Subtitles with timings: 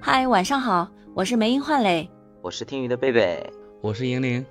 [0.00, 2.08] 嗨，晚上好，我是梅英焕磊，
[2.40, 4.44] 我是听雨的贝贝，我是莹玲，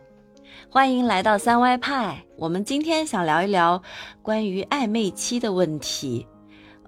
[0.70, 2.24] 欢迎来到三歪派。
[2.38, 3.82] 我们今天想聊一聊
[4.22, 6.26] 关于暧昧期的问题。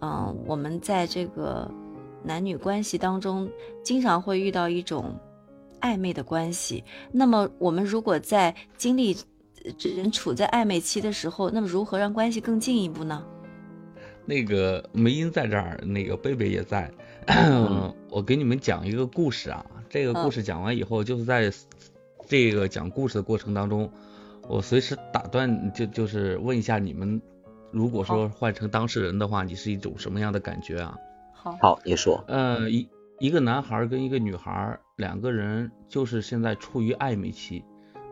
[0.02, 1.70] 嗯，我们在这个
[2.24, 3.50] 男女关系当中，
[3.84, 5.18] 经常会遇到一种
[5.82, 6.84] 暧昧的关系。
[7.12, 9.16] 那么，我们如果在经历
[9.96, 13.24] 人处在暧昧期的时候，那么如何让关系更进一步呢？
[14.26, 16.90] 那个梅英在这儿，那个贝贝也在。
[18.10, 19.66] 我给你们讲一个故事啊。
[19.90, 21.52] 这个故事讲完以后，就是在
[22.28, 23.92] 这个讲故事的过程当中，
[24.48, 27.22] 我随时打断，就就是问一下你们。
[27.72, 30.96] 如果说换成当事人的话，你是一种什么样的感觉啊？
[31.34, 32.24] 好，好，你说。
[32.28, 32.88] 呃，一
[33.20, 37.64] 一个男孩跟一个女孩，两个人就是现在处于暧昧期，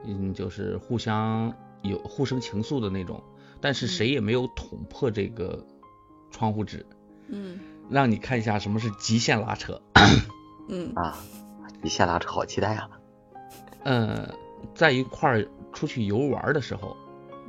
[0.04, 3.22] 嗯，就是互相有互生情愫的那种，
[3.60, 5.64] 但是谁也没有捅破这个
[6.32, 6.84] 窗户纸。
[7.28, 7.60] 嗯。
[7.90, 9.82] 让你看一下什么是极限拉扯。
[10.70, 11.18] 嗯啊，
[11.82, 12.90] 极限拉扯，好期待啊。
[13.84, 14.30] 嗯，
[14.76, 16.96] 在一块儿出去游玩的时候，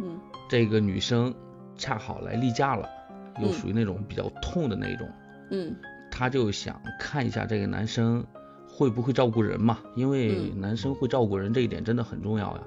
[0.00, 1.34] 嗯，这个女生。
[1.74, 2.88] 恰好来例假了，
[3.40, 5.08] 又属于那种比较痛的那种，
[5.50, 5.74] 嗯，
[6.12, 8.24] 她就想看一下这个男生
[8.68, 12.62] 会不会照顾人嘛，因为男生会照顾人这一点真的很重要呀。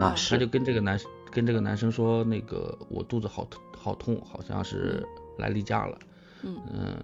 [0.00, 0.34] 啊，是。
[0.34, 0.98] 她就跟这个男
[1.30, 3.46] 跟这个男生说，那个我肚子好
[3.78, 5.02] 好痛，好像是
[5.38, 5.96] 来例假了。
[6.00, 6.08] 嗯
[6.42, 6.96] 嗯，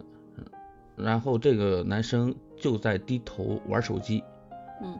[0.96, 4.22] 然后这个男生就在低头玩手机，
[4.82, 4.98] 嗯，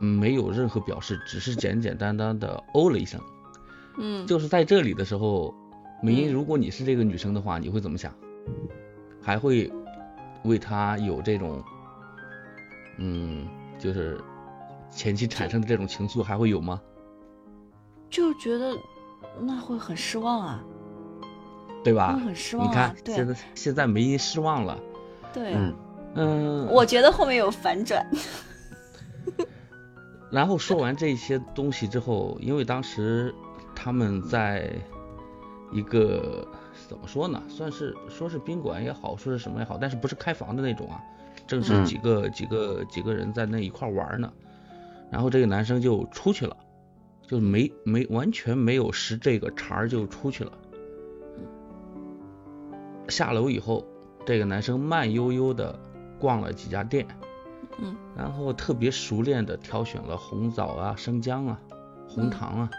[0.00, 3.20] 没有任何表示，只是简简单单的哦了一声。
[3.98, 5.52] 嗯，就是在这里的时候，
[6.02, 8.14] 美音，如果你是这个女生的话，你会怎么想？
[9.20, 9.70] 还会
[10.44, 11.62] 为他有这种，
[12.98, 13.46] 嗯，
[13.78, 14.20] 就是
[14.90, 16.80] 前期产生的这种情愫还会有吗？
[18.08, 18.74] 就觉得
[19.40, 20.64] 那会很失望啊，
[21.84, 22.20] 对吧？
[22.24, 22.68] 很失望。
[22.68, 24.78] 你看，现在现在梅姨失望了。
[25.32, 25.74] 对，嗯
[26.14, 28.06] 嗯，我觉得后面有反转。
[30.30, 33.34] 然后说完这些东西之后，因为当时。
[33.80, 34.68] 他们在
[35.70, 36.44] 一个
[36.88, 37.40] 怎么说呢？
[37.48, 41.00] 算是说是宾馆也好，说是什么也好，但是不是开房的那种啊，
[41.46, 44.32] 正是几个几个几个人在那一块玩呢。
[45.12, 46.56] 然后这个男生就出去了，
[47.28, 50.50] 就没没完全没有识这个茬儿就出去了。
[53.08, 53.84] 下楼以后，
[54.24, 55.78] 这个男生慢悠悠的
[56.18, 57.06] 逛了几家店，
[57.78, 61.60] 嗯，然后特别熟练的挑选了红枣啊、生姜啊、
[62.08, 62.70] 红糖啊，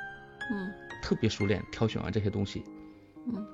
[0.52, 0.72] 嗯。
[1.02, 2.62] 特别熟练，挑选完这些东西，
[3.26, 3.48] 嗯，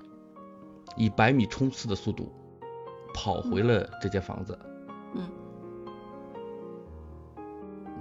[0.98, 2.34] 以百米冲刺的速度
[3.14, 4.58] 跑回了这间房子，
[5.14, 5.30] 嗯，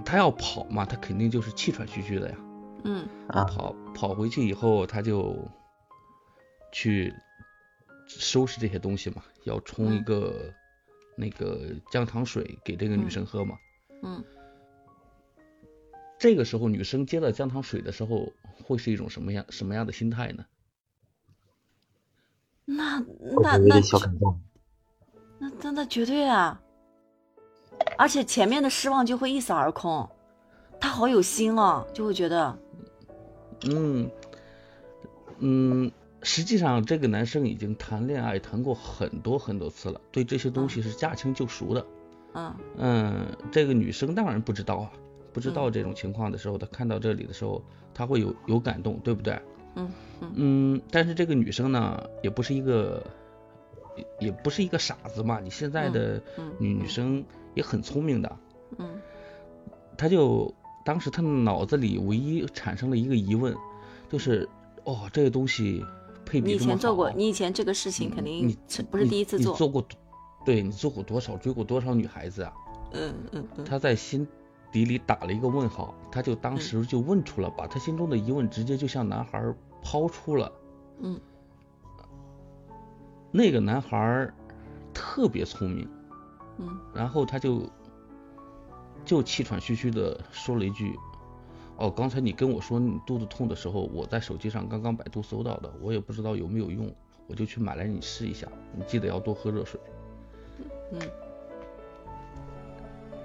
[0.03, 2.35] 他要跑嘛，他肯定就是气喘吁吁的呀，
[2.85, 5.37] 嗯，跑跑回去以后，他就
[6.71, 7.13] 去
[8.07, 10.53] 收拾这些东西嘛，要冲一个
[11.15, 13.57] 那个姜糖水给这个女生喝嘛，
[14.03, 14.23] 嗯。
[16.17, 18.31] 这个时候，女生接到姜糖水的时候，
[18.63, 20.45] 会是一种什么样什么样的心态呢？
[22.63, 23.79] 那那那
[25.37, 26.59] 那那那绝对啊！
[27.97, 30.09] 而且前面的失望就会一扫而空，
[30.79, 32.57] 他好有心哦，就会觉得，
[33.69, 34.09] 嗯
[35.39, 35.91] 嗯，
[36.25, 41.85] 实际上这个男生已经谈恋爱谈过很多很多次了，对这些东西是驾轻就熟的。
[42.33, 44.91] 嗯嗯，这个女生当然不知道啊。
[45.31, 47.61] 不知道这种情况的时候，他看到这里的时候，
[47.93, 49.37] 她会有有感动，对不对？
[49.75, 49.91] 嗯
[50.33, 50.81] 嗯。
[50.89, 53.05] 但是这个女生呢，也不是一个，
[54.19, 55.41] 也不是一个傻子嘛。
[55.41, 56.21] 你现在的
[56.57, 58.37] 女女生也很聪明的。
[58.77, 59.01] 嗯。
[59.97, 60.53] 他就
[60.85, 63.53] 当时她脑子里唯一产生了一个疑问，
[64.09, 64.47] 就是
[64.85, 65.83] 哦，这个东西
[66.25, 68.57] 配比你以前做过，你以前这个事情肯定你
[68.89, 69.51] 不是第一次做。
[69.51, 69.85] 你做过，
[70.43, 72.53] 对你做过多少，追过多少女孩子啊？
[72.91, 73.63] 嗯嗯嗯。
[73.65, 74.27] 他在心。
[74.71, 79.41] 底里打了一个问号，他就当时就问出了，把他心中的疑问直接就向男孩
[79.81, 80.51] 抛出了。
[80.99, 81.17] 嗯，
[83.31, 84.29] 那个男孩
[84.93, 85.87] 特别聪明。
[86.57, 87.69] 嗯，然后他就
[89.05, 90.93] 就气喘吁吁的说了一句
[91.77, 96.89] ：“哦，刚才你跟我说你肚子痛的时候，我在手机上刚刚百度搜到的，我也不知道有没有用，
[97.27, 99.79] 我就去买来你试一下，你记得要多喝热水。”
[100.93, 100.99] 嗯。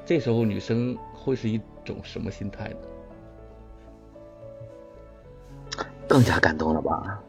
[0.05, 2.77] 这时候女生会是一种什么心态呢？
[6.09, 7.23] 更加感动了吧？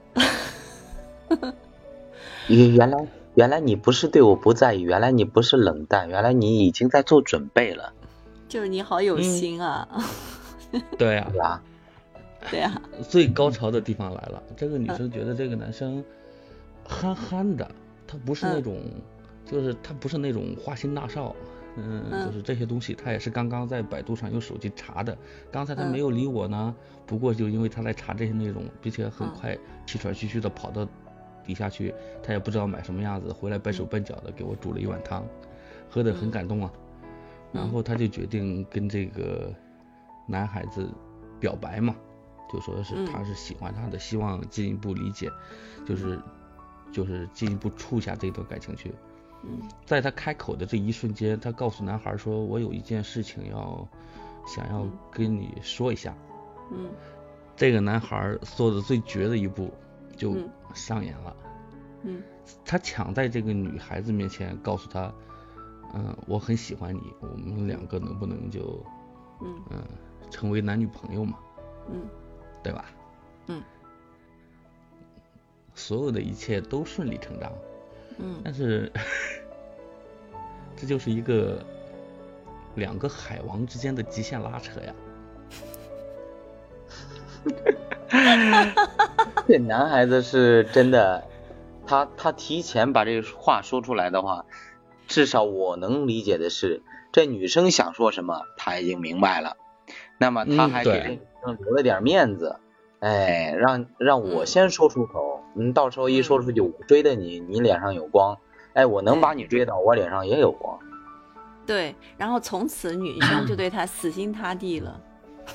[2.48, 7.94] 原原来原来你不是对我不在意，原来你不是冷淡，原来你已经在做准备了。
[8.50, 9.88] 就是你好有心啊！
[10.98, 11.62] 对呀，对呀，
[12.52, 12.82] 对呀。
[13.10, 16.04] 最高潮的地方来了，这个女生觉得这个男生
[16.86, 17.70] 憨憨的，
[18.08, 18.80] 他不是那种，
[19.46, 21.36] 就是他不是那种花心大少。
[21.78, 25.18] 嗯，嗯就是这些东西，他也是刚刚在百度上用手机查的。
[25.50, 26.76] 刚才他嗯没有理我呢，
[27.06, 30.86] 不过就因为他在查这些内容，并且很嗯快气喘吁吁的跑到
[31.46, 35.26] 底下去，他也不知道买什么样子，回来笨手嗯笨脚的给我煮了一碗汤，
[35.90, 36.70] 喝得很嗯感动啊。
[37.54, 39.54] 然嗯后他就决定跟这个
[40.26, 40.90] 男孩子
[41.40, 41.96] 表白嘛，
[42.52, 43.06] 就说是嗯。
[43.06, 45.30] 他是喜欢她的，希望进一步理解，
[45.86, 46.20] 就是
[46.92, 48.94] 就是进一步处下这段感情去。
[49.44, 49.60] 嗯。
[49.86, 53.88] 在他开口的这一瞬间，他告诉男孩说：“我有一件事情要
[54.46, 56.16] 想要嗯跟你说一下。
[56.72, 56.90] 嗯。
[57.56, 59.72] 这个男孩做的最绝的一步
[60.16, 61.36] 就嗯上演了，
[62.04, 62.22] 嗯。
[62.66, 65.14] 他抢在这个女孩子面前告诉她
[65.94, 68.84] ：“嗯、我很喜欢你，我们两个能不能就
[69.42, 69.62] 嗯。
[69.70, 69.84] 嗯、
[70.32, 71.38] 成为男女朋友嘛，
[71.92, 72.02] 嗯
[72.64, 72.86] 对吧？”
[73.48, 73.62] 嗯，
[75.76, 77.52] 所有的一切都顺理成章，
[78.18, 78.92] 嗯但是
[80.76, 81.64] 这就是一个
[82.76, 84.94] 两个海王之间的极限拉扯呀。
[89.48, 91.28] 这男孩子是真的，
[91.88, 94.46] 他他提前把这个话说出来的话，
[95.08, 99.58] 至少我能理解的是，这女生想说什么，他已经明白了。
[100.22, 102.56] 那么他还给这女生留了点面子，
[103.00, 108.38] 哎，让让我嗯先说出口，嗯，到时候一说出去，我追的你，你脸上有光，
[108.74, 110.78] 哎，我能把你追到，我脸上也有光。
[111.66, 115.02] 对，然后从此女生就对他死心塌地了。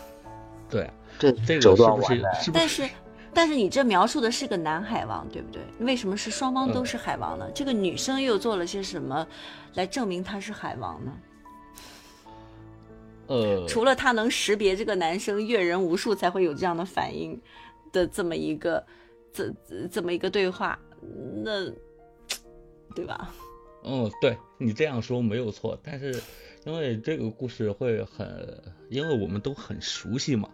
[0.68, 2.90] 对，这这手个是不是但是，
[3.32, 5.62] 但是你这描述的是个男海王，对不对？
[5.78, 7.48] 为什么是双方都嗯是海王呢？
[7.54, 9.24] 这个女生又做了些什么
[9.74, 11.12] 来证明她是海王呢？
[13.28, 17.40] 呃，除了他能识别这个男生阅人无数才会有这样的反应
[17.92, 18.84] 的这么一个
[19.32, 20.78] 这这这么一个对话，
[21.42, 21.70] 那
[22.94, 23.34] 对吧？
[23.84, 26.20] 嗯，对你这样说没有错，但是
[26.64, 30.50] 因为这个故事会很，因为我们都很熟悉嘛，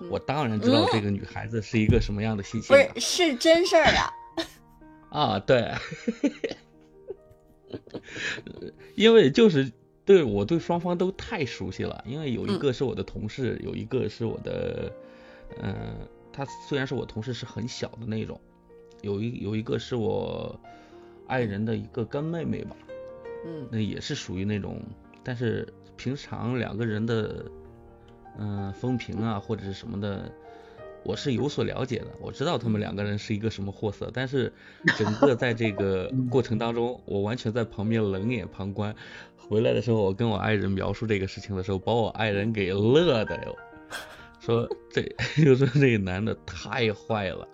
[0.00, 4.12] 嗯我当然知道这个女孩子是一个什么样的心情不是，是真事儿啊。
[5.10, 5.72] 啊，对，
[8.94, 9.72] 因为就是
[10.08, 12.58] 对我对双方都太熟悉了，因为有一嗯。
[12.58, 14.90] 个是我的同事，有一个是我的，
[15.62, 15.98] 嗯、
[16.32, 18.40] 他虽然是我同事，是很小的那种，
[19.02, 20.58] 有一有一个是我
[21.26, 22.74] 爱人的一个干妹妹吧，
[23.44, 23.68] 嗯。
[23.70, 24.80] 那也是属于那种，
[25.22, 27.44] 但是平常两个人的，
[28.38, 30.32] 嗯、风评啊或者是什么的，
[31.08, 34.52] 我是有所了解的，我知道他们两个人是一个什么货色，但是
[34.98, 38.94] 整个在这个过程当中，我完全在旁边冷眼旁观。
[39.38, 43.56] 回来的时候，我跟我爱人描述这个事情的时候，把我爱人给乐的哟，
[44.38, 45.02] 说 这
[45.42, 47.48] 就说这个男的太坏了，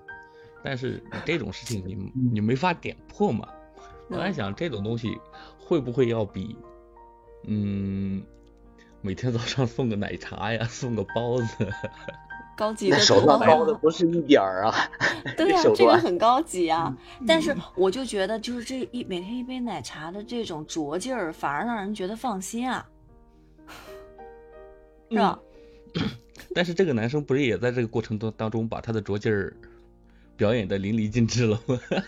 [0.65, 1.97] 但是这种事情你
[2.33, 3.49] 你没法点破嘛。
[4.09, 5.17] 我在想这种东西
[5.61, 6.57] 会不会要比，
[7.47, 8.21] 嗯，
[9.01, 11.73] 每天早上送个奶茶呀，送个包子，
[12.57, 13.75] 高级的手段多高的。
[13.75, 14.75] 不是一点儿啊！
[15.37, 16.97] 对呀、这个很高级啊。
[17.27, 22.87] 但是我就觉得，就是这一每天一杯奶茶的这种拙劲儿，反而让人觉得放心啊，
[25.11, 25.39] 是吧？
[26.55, 29.53] 但是这个男生不是也在这个过程当当中把他的拙劲儿
[30.37, 31.79] 表演的淋漓尽致了吗？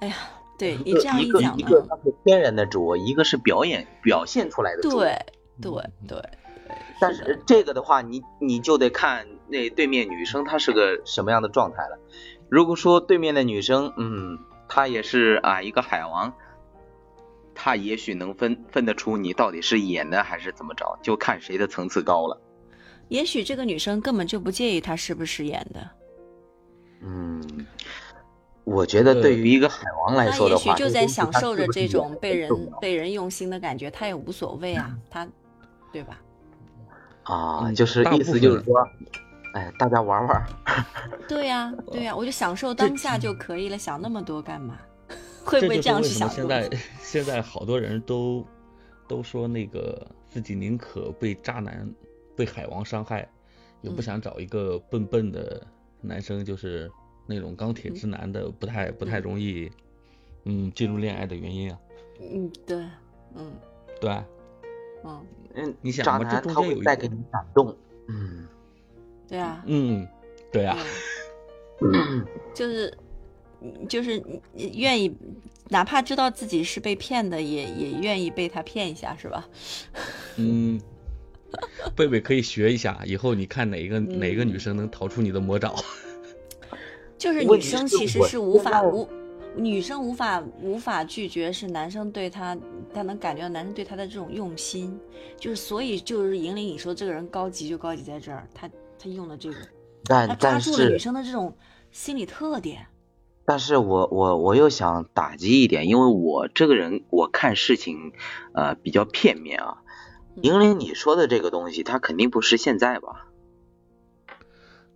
[0.00, 0.14] 哎呀，
[0.58, 5.02] 对你这样一讲呢，一个它是天然的拙，一个是表演表现出来的拙。
[5.02, 5.16] 对
[5.60, 5.72] 对
[6.08, 6.22] 对，
[7.00, 11.98] 但是这个的话，你你就得看那对面女生她是个什么样的状态了。
[12.48, 16.32] 如果说对面的女生，嗯，她也是啊一个海王，
[17.54, 22.40] 她也许能分分得出你到底是演的还是怎么着，就看谁的层次高了。
[23.08, 25.90] 也许这个女生根本就不介意他是不是演的，
[27.02, 27.66] 嗯，
[28.64, 35.28] 我觉得对于一个海王来说的话，也许就在享受着这种被人被人用心的感觉，他也无所谓啊，她，
[35.92, 36.18] 对吧？
[37.26, 38.88] 啊，嗯就是意思就是说，
[39.54, 40.46] 哎，大家玩玩。
[41.28, 44.78] 对呀、对呀、我就享受当下就可以了，想那么多干嘛？
[45.44, 46.78] 会不会样去这就是为什么想现在？
[47.00, 48.44] 现在好多人都
[49.08, 51.88] 都说那个自己宁可被渣男、
[52.36, 53.28] 被海王伤害，
[53.80, 55.64] 也不嗯想找一个笨笨的
[56.00, 56.90] 男生，就是
[57.26, 59.70] 那种钢铁直男的，不太不太嗯容易
[60.44, 61.78] 嗯进入恋爱的原因啊，
[62.20, 62.76] 嗯，对，
[63.36, 63.52] 嗯
[64.00, 64.24] 对吧？
[65.04, 65.24] 嗯，
[65.56, 67.76] 嗯，你想渣男他嘛这中间有一个会带给你感动。
[68.08, 68.46] 嗯，
[69.26, 70.06] 对啊，嗯，
[70.52, 70.78] 对啊，
[71.80, 72.96] 嗯就是
[73.88, 74.22] 就是
[74.54, 75.12] 愿意，
[75.68, 79.48] 哪怕知道自己是被骗的，也也愿意被他骗一下，是吧？
[80.36, 80.80] 嗯，
[81.96, 85.74] 贝贝可以学一下，以后你看哪一个哪一个嗯女生能逃出你的魔爪。
[87.18, 89.08] 就是女生其实是无法无，
[89.56, 92.56] 女生无法无法拒绝是男生对她
[92.92, 94.98] 她能感觉到男生对她的这种用心，
[95.38, 99.68] 就是所以就是引领你说这个人高级就高级在这儿，他他用的这个，他
[100.04, 101.56] 但但抓住了女生的这种
[101.90, 102.86] 心理特点。
[103.44, 108.12] 但是我我我又想打击一点，因为我这个人我看事情
[108.52, 109.78] 呃比较片面啊。
[109.78, 109.82] 嗯
[110.42, 113.28] 莹玲你说的这个东西，它肯定不是现在吧？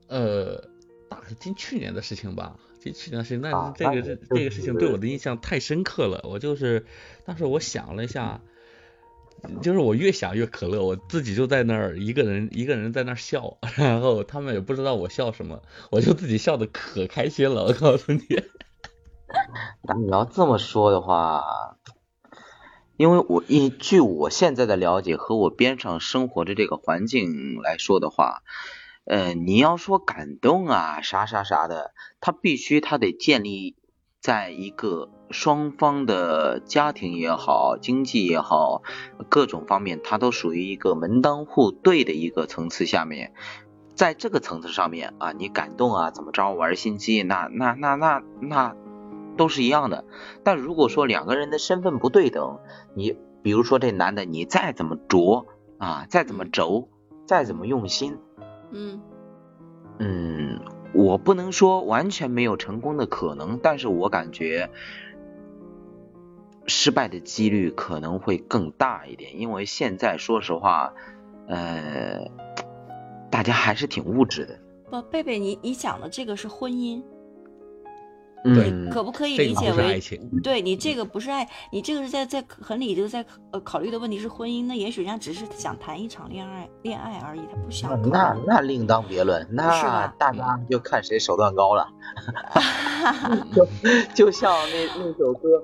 [0.07, 0.69] 呃，
[1.09, 6.87] 大近去年的事情吧，近去年的事情，但啊是这个那这就这个事情对我的印象太深刻了，我就是
[7.25, 8.40] 当时我想了一下，
[9.62, 18.20] 就是我越想越可乐，我自己就在那儿一个人一个人在那儿笑， 然后他们也不知道我笑什么，我就自己笑的可开心了，我告诉你，
[19.82, 21.78] 那你要这么说的话，
[22.96, 28.42] 因为我依据我现在的了解和我边上生活的这个环境来说的话，
[29.04, 33.76] 呃，你要说感动啊啥啥啥的，他必须他得建立
[34.21, 38.83] 在一个双方的家庭也好，经济也好，
[39.28, 43.33] 各种方面他都属于一个门当户对的一个层次下面。
[43.95, 48.75] 在这个层次上面啊，你感动啊，怎么着玩心机，那那那那那
[49.37, 50.04] 都是一样的。
[50.45, 52.61] 但如果说两个人的身份不对等，
[52.95, 55.47] 你比如说这男的，你再怎么拙
[55.78, 56.88] 啊，再怎么轴，
[57.26, 58.19] 再怎么用心，
[58.73, 59.00] 嗯
[59.99, 60.61] 嗯，
[60.93, 64.71] 我不能说完全没有成功的可能，但是我感觉
[66.67, 70.95] 失败的几率可能会更大一点，因为现在说实话，
[71.49, 72.31] 呃，
[73.31, 74.59] 大家还是挺物质的。
[74.91, 77.03] 不，贝贝，你你讲的这个是婚姻，
[78.42, 80.00] 对嗯，可不可以理解为爱？
[80.00, 91.88] 情，对你这个不是爱，你这个是在在很理智地在呃考虑的问题是婚姻，那也许人家只是想谈一场恋爱恋爱而已，他不想那那另当别论，那大家就看谁手段高了。
[93.54, 93.66] 就
[94.14, 95.49] 就像那那首歌《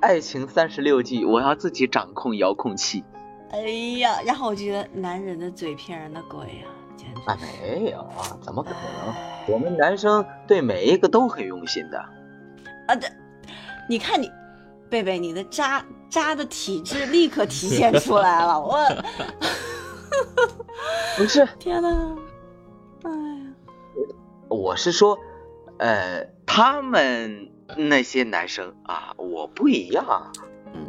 [0.00, 3.04] 爱情三十六计》，我要自己掌控遥控器。
[3.50, 3.60] 哎
[3.98, 6.79] 呀，然后我觉得男人的嘴骗人的鬼呀、简直
[7.26, 9.14] 啊，没有啊，怎么可能？
[9.14, 11.98] 哎我们男生对每一个都很用心的。
[12.86, 13.08] 啊，这
[13.88, 14.30] 你看你，
[14.88, 18.78] 贝贝，你的渣渣的体质立刻体现出来了，我
[21.16, 21.88] 不是，天哪，
[23.02, 23.54] 哎呀，
[24.48, 25.18] 我是说，
[25.78, 30.30] 呃，他们那些男生啊，我不一样，
[30.74, 30.86] 嗯，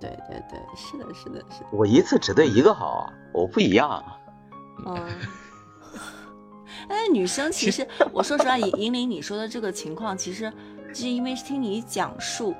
[0.00, 4.02] 对对对，是的，是的，是的，我一次只对一个好，我不一样。
[4.84, 4.96] 嗯。
[6.88, 10.52] 哎，女生其实， 我说实话，银银铃你说的这个情况，其实
[10.92, 12.54] 是因为听你讲述，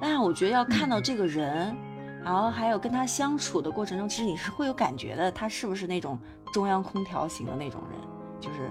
[0.00, 1.76] 但是我觉得要看到这个人，
[2.24, 6.18] 然后还有跟他相处的过程中，其实你是会有感觉的，他是不是那种
[6.52, 8.00] 中央空调型的那种人，
[8.40, 8.68] 就是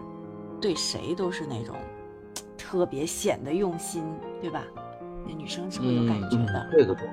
[0.59, 1.75] 对谁都是那种
[2.57, 4.03] 特别显得用心，
[4.41, 4.63] 对吧？
[5.25, 6.69] 那女生是会有感觉的。
[6.71, 7.07] 这个东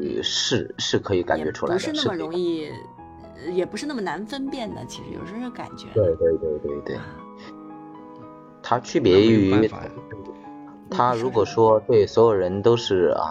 [0.00, 2.74] 西是是可以感觉出来的，不是那么容易，呃
[3.52, 4.84] 也不是那么难分辨的。
[4.86, 5.86] 其实有时候是感觉。
[5.94, 7.02] 对对对对对，啊
[8.62, 9.68] 它区别于
[10.90, 13.24] 他如果说对所有人都是啊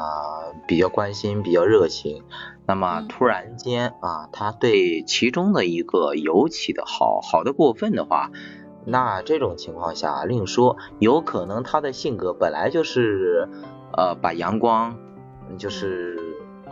[0.68, 2.24] 比较关心、比较热情，
[2.66, 8.32] 那么嗯突然间啊他对其中的一个尤其的好好的过分的话，
[8.86, 13.50] 那这种情况下另说，有可能他的性格本来就是
[13.98, 14.98] 呃把阳光
[15.58, 16.18] 就是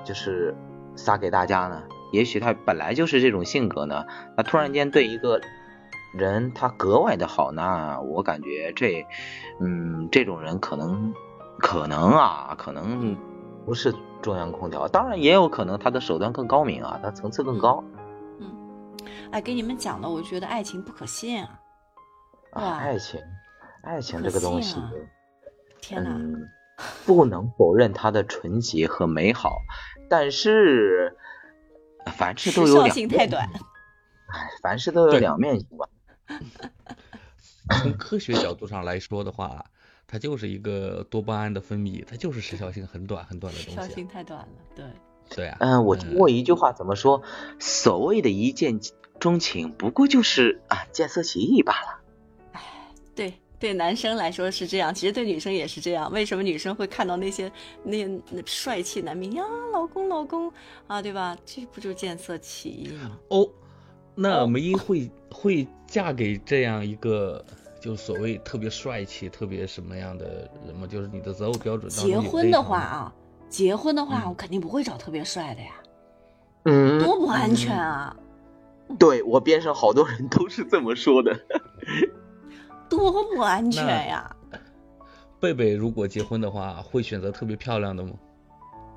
[0.06, 0.56] 就是
[0.96, 5.42] 撒给大家呢，也许他本来就是这种性格呢，那突然间对一个
[6.14, 9.06] 人他格外的好，呢我感觉这，
[9.60, 11.14] 嗯，这种人可能
[11.60, 13.16] 可能啊，可能
[13.66, 17.84] 不是中央空调，当然也有可能他的手段更高明啊，他层次更高
[18.40, 18.50] 嗯
[19.32, 21.60] 哎，给你们讲的，我觉得爱情不可信啊！
[22.52, 22.78] 啊。
[22.78, 23.20] 爱情，
[23.84, 24.92] 爱情这个东西啊，
[25.82, 26.48] 天哪，嗯，
[27.06, 29.62] 不能否认它的纯洁和美好，
[30.10, 31.18] 但是
[32.12, 33.50] 凡事都有两面，性太短。
[34.28, 35.88] 哎，凡事都有两面性吧。
[37.82, 39.66] 从科学角度上来说的话，
[40.08, 44.86] 它就是一个多巴胺的分泌，它就是时效性很短很短的东西时效性太短了，对。
[44.86, 44.92] 啊。
[45.30, 47.22] 对啊，嗯，我听过一句话，怎么说？
[47.60, 48.80] 所谓的一见
[49.20, 51.97] 钟情，不过就是啊见色起意罢了。
[53.60, 56.12] 对对，男生来说是这样，其实对女生也是这样。
[56.12, 57.52] 为什么女生会看到那些
[57.84, 60.52] 那那帅气男明呀，老公老公
[60.88, 61.36] 啊，对吧？
[61.46, 63.18] 这不就见色起意吗？
[63.30, 63.50] 哦，
[64.16, 67.44] 那梅英会会嫁给这样一个
[67.82, 70.86] 就所谓特别帅气、特别什么样的人吗？
[70.86, 73.14] 就是你的择偶标准结婚的话啊，
[73.50, 75.72] 结婚的话，嗯我肯定不会找特别帅的呀，
[76.66, 78.16] 嗯，多不安全啊，
[79.00, 81.40] 对我边上好多人都是这么说的。
[82.90, 84.36] 多不安全呀！
[85.40, 88.12] 贝贝如果结婚的话，会选择特别漂亮的吗？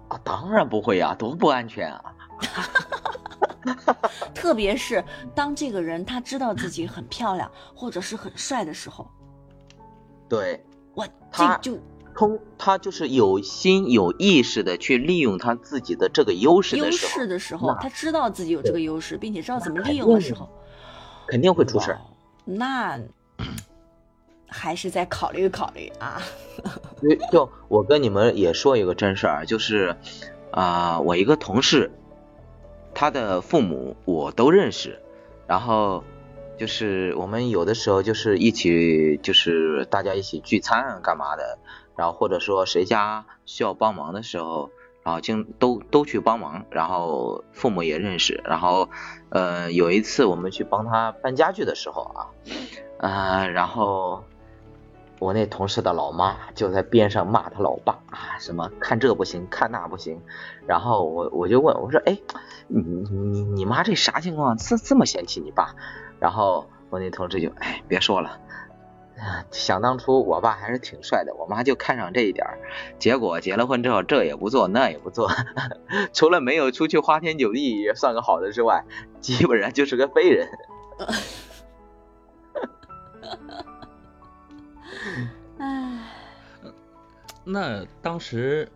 [0.09, 2.03] 啊，当然不会呀，多不安全啊！
[4.35, 5.05] 特别是
[5.35, 9.07] 当这个人他知道自己很漂亮或者是很帅的时候，
[10.29, 11.79] 对，我，他这就
[12.15, 20.49] 通他就是有心有意识的去利用他自己的这个优势优的时候，势的时候，他知道自己有这个优势，并且知道怎么利用的时候，
[21.29, 22.01] 肯定会出事儿。
[22.47, 22.99] 那
[24.51, 26.21] 还是再考虑考虑啊。
[27.33, 29.97] 就我跟你们也说一个真事儿，就是
[30.51, 31.91] 啊、我一个同事，
[32.93, 35.01] 他的父母我都认识，
[35.47, 36.05] 然后
[36.59, 41.59] 就是我们有的时候就是一起就是大家一起聚餐干嘛的，
[41.97, 44.71] 然后或者说谁家需要帮忙的时候，
[45.03, 48.91] 然后经都都去帮忙，然后父母也认识，然后
[49.31, 52.27] 呃有一次我们去帮他搬家具的时候啊，
[52.99, 54.25] 呃然后。
[55.21, 60.21] 我那同事的老妈就在边上骂他老爸啊，什么看这不行，看那不行。
[60.67, 62.19] 然后我我就问我说，哎，
[62.69, 64.57] 你你你妈这啥情况？
[64.57, 65.77] 这这么嫌弃你爸？
[66.19, 68.41] 然后我那同事就哎别说了，
[69.19, 72.59] 啊想当初我爸还是挺帅的，我妈就看上这一点儿，
[72.99, 75.31] 结果结了婚之后这也不做那也不做，
[76.15, 78.87] 除了没有出去花天酒地也算个好的之外，
[79.21, 80.49] 基本上就是个废人。
[85.59, 85.99] 唉，
[87.45, 88.69] 那当时，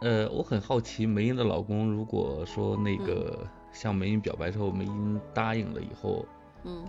[0.00, 6.24] 呃，我很好奇，梅英的老公如果说那个向梅英表白之后，梅英答应了以后，
[6.64, 6.84] 嗯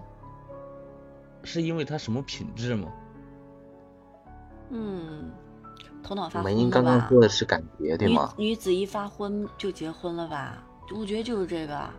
[1.43, 2.89] 是因为他什么品质吗？
[4.71, 5.31] 嗯，
[6.03, 7.07] 头脑发梅英刚刚？
[7.07, 8.33] 说的是感觉对女吗？
[8.37, 10.61] 女子一发昏就结婚了吧？
[10.93, 11.89] 我觉得就是这个，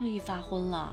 [0.00, 0.92] 又一发昏了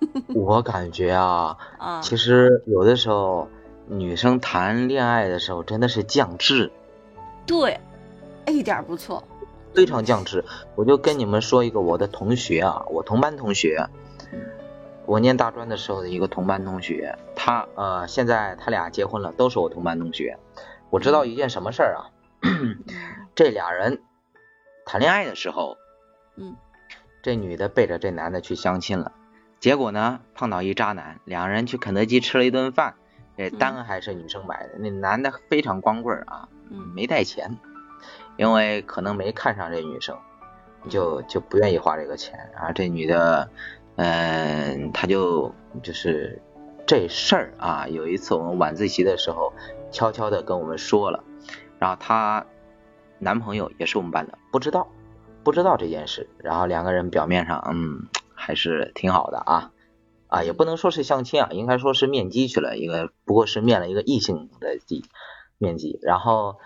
[0.34, 2.00] 我感觉啊，啊。
[2.00, 3.46] 其实有的时候
[3.92, 6.70] 女生谈恋爱的时候真的是降智，
[7.44, 7.80] 对，
[8.46, 9.24] 一点不错。
[9.74, 10.44] 非常降智。
[10.76, 13.88] 我就跟你们说一个我的同学啊，我同班同学，
[15.06, 20.38] 我念大专的时候的一个同班同学，他呃现在他俩结婚了，都是我同班同学。
[20.90, 22.14] 我知道一件什么事儿啊，
[23.34, 24.02] 这俩人
[24.86, 25.76] 谈恋爱的时候，
[26.36, 26.54] 嗯
[27.24, 29.10] 这女的背着这男的去相亲了，
[29.58, 32.94] 结果呢碰到一渣男，两人去肯德基吃了一顿饭，
[33.40, 37.56] 这单还是女生买的，那男的非常光棍儿啊，嗯没带钱，
[38.36, 40.18] 因为可能没看上这女生，
[40.90, 43.48] 就就不愿意花这个钱，然后这女的，
[43.96, 46.42] 嗯、她就就是
[46.86, 49.54] 这事儿啊，有一次我们晚自习的时候，
[49.90, 51.24] 悄悄的跟我们说了，
[51.78, 52.44] 然后她
[53.18, 54.86] 男朋友也是我们班的，不知道
[55.42, 59.70] 不知道这件事，然后两个人表面上嗯还是挺好的啊。
[60.30, 65.04] 啊，也不能说是相亲啊，应该说是面基去了一个，不过是面了一个异性的基
[65.58, 66.56] 面基，然后，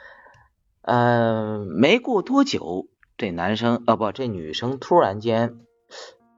[0.83, 5.57] 呃，没过多久，这男生啊不，这女生突然间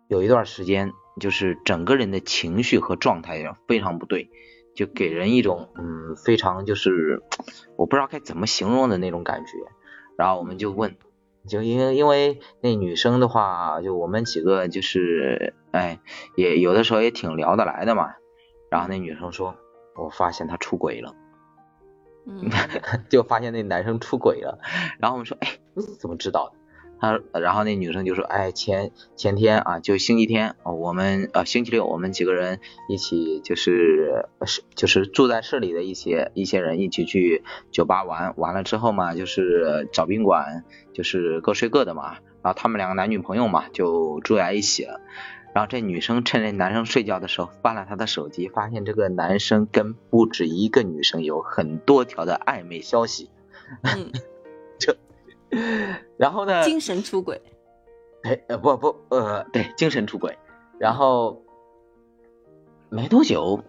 [0.09, 4.31] 有一段时间，就是整个人的情绪和状态非常不对，
[4.77, 7.23] 就给人一种嗯非常就是
[7.77, 9.53] 我不知道该怎么形容的那种感觉，
[10.17, 10.97] 然后我们就问，
[11.47, 16.01] 就因为因为那女生的话，就我们几个就是哎
[16.35, 18.15] 也有的时候也挺聊得来的嘛，
[18.71, 19.55] 然后那女生说，
[19.97, 21.15] 我发现他出轨了。
[22.29, 22.51] 嗯
[23.09, 24.59] 就发现那男生出轨了，
[24.99, 26.59] 然后我们说，哎，你怎么知道的？
[27.01, 45.01] 他，然后那女生就说，哎，前前天啊，就星期天，哦我们呃星期六我们几个人一起就是是就是住在市里的一些一些人一起去酒吧玩，完了之后嘛，就是找宾馆，就是各睡各的嘛，然后他们两个男女朋友嘛就住在一起了。
[45.55, 53.31] 然后这女生趁这男生睡觉的时候翻了他的手机，发现这个男生跟不止一个女生有很多条的暧昧消息。
[53.81, 54.13] 嗯，
[56.19, 57.41] 然后呢，精神出轨。
[58.23, 60.37] 哎呃不不呃对精神出轨，
[60.81, 61.45] 然后
[62.89, 63.63] 没多久，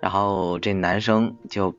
[0.00, 1.74] 然后这男生就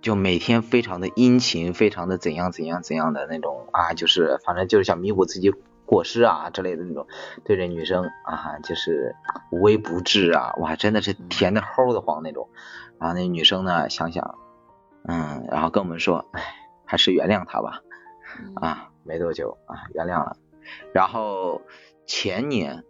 [0.00, 5.52] 就每天非常的殷勤，非常的怎样怎样怎样的那种啊，就是反正就是想弥补自己
[5.84, 7.06] 过失啊之类的那种，
[7.44, 9.14] 对这女生啊就是
[9.52, 12.48] 无微不至啊，哇真的是甜的齁的慌那种。
[12.98, 14.38] 然后那女生呢想想，
[15.04, 16.42] 嗯，然后跟我们说，哎，
[16.86, 17.82] 还是原谅他吧。
[18.38, 20.36] 嗯啊，没多久啊，原谅了。
[20.92, 21.62] 然后
[22.06, 22.84] 前年，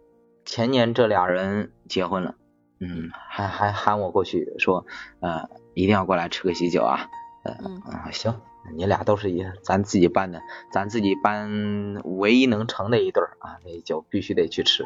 [0.45, 2.35] 前年这俩人结婚了，
[2.79, 4.85] 嗯，还还喊我过去说，
[5.19, 7.09] 呃，一定要过来吃个喜酒啊，
[7.43, 8.41] 呃，嗯啊行，
[8.75, 14.83] 你俩都是一咱自己办的，咱自己办唯一能成的一对儿啊，那酒必须得去吃。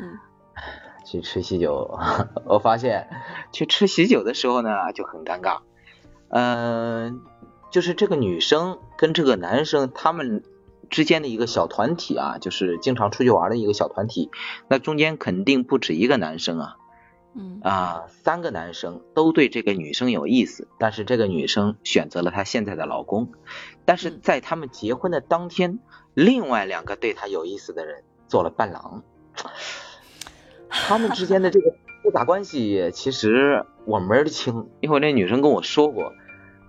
[0.00, 0.18] 嗯
[1.04, 1.98] 去吃喜酒，
[2.44, 3.08] 我发现
[3.50, 5.60] 去吃喜酒的时候呢就很尴尬，
[6.28, 7.22] 嗯、
[7.70, 10.42] 就是这个女生跟这个男生他们
[10.90, 14.30] 之间的一个小团体啊，就是经常出去玩的一个小团体，
[14.68, 16.76] 那中间肯定不止一个男生啊，
[17.34, 17.60] 嗯。
[17.62, 23.32] 啊，三个男生都对这个女生有意思，但是这个女生选择了她现在的老公，
[23.84, 24.20] 但是嗯。
[24.22, 25.78] 在他们结婚的当天，
[26.14, 29.02] 另外两个对她有意思的人做了伴郎，
[30.70, 36.12] 他们之间的这个复杂关系，其实我门儿清，因为那女生跟我说过。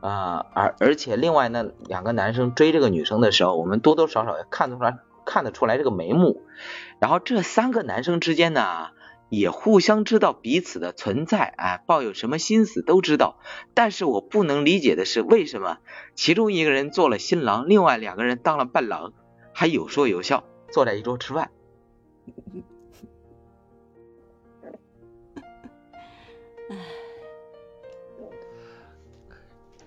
[0.02, 6.44] 啊，而而且另外那两个男生追这个女生的时候，我们多多少少也看得出来，看得出来这个眉目。
[7.00, 8.92] 然后这三个男生之间呢，
[9.30, 13.40] 也互相知道彼此的存在，哎，抱有什么心思都知道。
[13.74, 15.80] 但是我不能理解的是，为什么
[16.16, 19.14] 其中一个人做了新郎，另外两个人当了伴郎，
[19.54, 21.52] 还有说有笑，坐在一桌吃饭。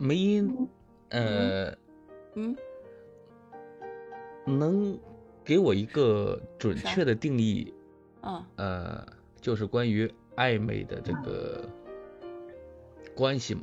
[0.03, 0.69] 梅英，
[1.11, 1.73] 呃，
[2.35, 2.57] 嗯，
[4.45, 4.99] 能
[5.45, 7.73] 给我一个准确的定义？
[8.21, 9.07] 啊，呃，
[9.41, 11.65] 就是关于暧昧的这个
[13.15, 13.63] 关系嘛，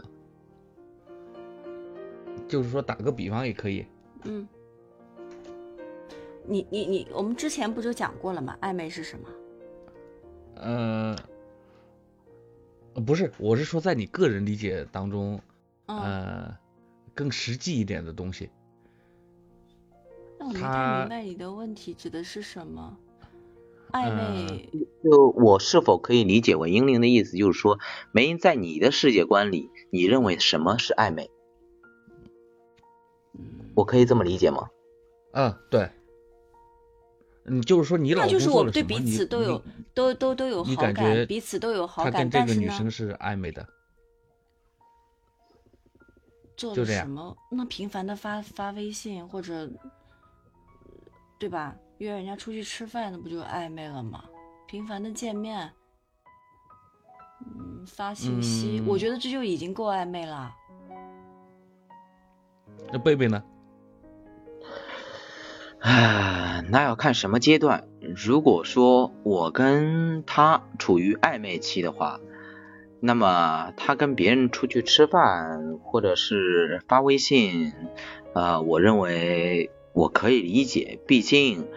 [2.47, 3.85] 就是说打个比方也可以。
[4.23, 4.47] 嗯，
[6.45, 8.57] 你你你，我们之前不就讲过了吗？
[8.61, 9.29] 暧昧是什么？
[10.55, 11.15] 呃，
[12.93, 15.37] 呃不是，我是说在你个人理解当中，
[15.89, 16.57] 嗯，呃，
[17.15, 18.51] 更实际一点的东西。
[20.39, 22.95] 那我没太他明白你的问题指的是什么？
[23.91, 24.69] 暧昧，
[25.03, 27.79] 就我是否可以理解为英灵的意思，就是说，
[28.11, 31.31] 梅英在你的世界观里，你认为什么是暧昧？
[33.33, 34.69] 嗯，我可以这么理解吗？
[35.33, 35.89] 嗯，对。
[37.45, 39.59] 嗯，就是说你老公那就是我们对彼此都有
[39.95, 43.67] 都都都有好感觉彼此都有好感，他跟这个女生是暧昧的，
[46.59, 47.35] 做什么？
[47.49, 49.69] 那频繁的发发微信或者，
[51.39, 51.73] 对吧？
[51.99, 54.23] 约人家出去吃饭，那不就暧昧了吗？
[54.67, 55.71] 频繁的见面，
[57.45, 60.53] 嗯，发信息，我嗯觉得这就已经够暧昧了。
[62.91, 63.43] 那贝贝呢？
[65.79, 67.87] 唉，那要看什么阶段。
[68.15, 72.19] 如果说我跟他处于暧昧期的话，
[72.99, 77.73] 那么他跟别人出去吃饭或者是发微信，
[78.33, 81.67] 呃，我认为我可以理解，毕竟，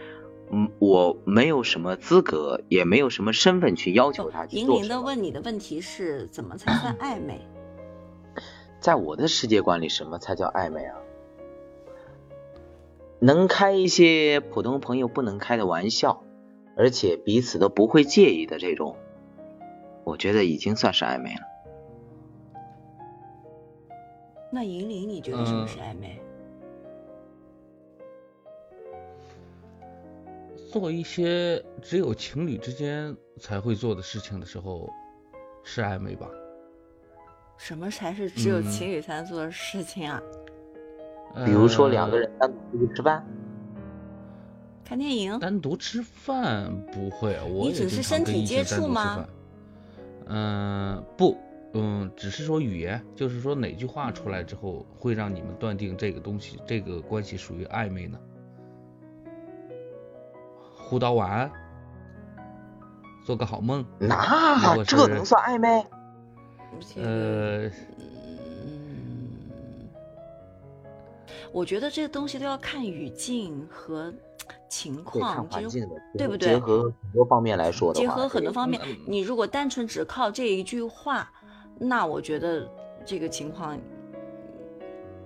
[0.50, 5.02] 嗯，我没有什么资格，也没有什么身份去要求他去银铃的做什么。
[5.02, 7.40] 问你的问题是怎么才算暧昧？
[8.80, 10.96] 在我的世界观里，什么才叫暧昧啊？
[13.20, 16.24] 能开一些普通朋友不能开的玩笑，
[16.76, 18.96] 而且彼此都不会介意的这种，
[20.04, 21.42] 我觉得已经算是暧昧了。
[24.50, 26.20] 那银铃，你觉得什么嗯是暧昧？
[30.70, 34.88] 做一些只有情侣之间才会做的事情的时候，
[35.62, 36.28] 是暧昧吧？
[37.58, 40.20] 什么才是只有嗯情侣才能做的事情啊？
[41.46, 43.24] 比如说两个呃人单独出去吃饭，
[44.84, 45.38] 看电影？
[45.38, 49.26] 单独吃饭不会，我你只是身体接触吗
[50.32, 50.34] 饭？
[50.34, 51.36] 嗯、不，
[51.74, 58.18] 嗯，只是说语言，就是说哪句话出来之后会让你们断定这个东西，这个关系属于暧昧呢？
[60.76, 61.50] 互道晚安，
[63.24, 65.86] 做个好梦，那这能算暧昧？
[66.96, 67.68] 呃，
[68.66, 69.30] 嗯，
[71.52, 74.12] 我觉得这个东西都要看语境和
[74.72, 76.48] 情况，就是环境的，对不对？
[76.48, 78.80] 结合很多方面来说的话，结合很多方面。
[79.06, 81.30] 你如果单纯只靠这一句话，
[81.78, 82.66] 那我觉得
[83.04, 83.78] 这个情况，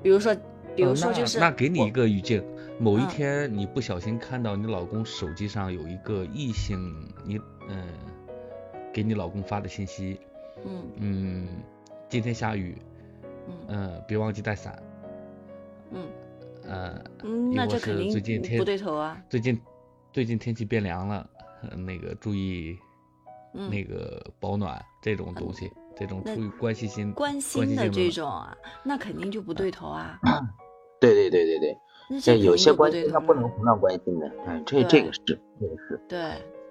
[0.02, 0.34] 比如说，
[0.74, 2.44] 比如说就是那给你一个语境，
[2.80, 3.08] 某一嗯。
[3.08, 7.86] 天你不小心看到你老公手机上有一个异性，你嗯、
[8.92, 10.18] 给你老公发的信息，
[10.64, 10.82] 嗯。
[10.96, 11.48] 嗯，
[12.08, 12.76] 今天下雨，
[13.46, 13.54] 嗯。
[13.68, 14.82] 嗯、别忘记带伞，
[15.92, 16.04] 嗯
[16.68, 19.16] 呃，嗯，那这肯是最近天定不对头啊。
[19.28, 19.60] 最近
[20.12, 21.28] 最近天气变凉了，
[21.62, 22.78] 呃那个注意
[23.54, 30.18] 嗯，那个保暖这种东西，这种那出于关系心关系心的这种啊，那肯定就不对头啊。
[31.00, 36.00] 对对对对对，那这这有些关系对头嘛它不能胡乱关心的，哎，这这个是这个是。
[36.08, 36.18] 对，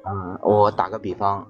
[0.04, 1.48] 嗯，我打个比方，